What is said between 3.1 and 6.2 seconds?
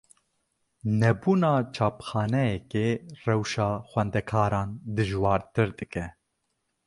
rewşa xwendekaran dijwartir dike.